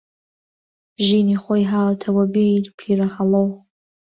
ژینی 1.05 1.37
خۆی 1.43 1.63
هاتەوە 1.71 2.23
بیر 2.33 2.63
پیرەهەڵۆ 2.79 3.45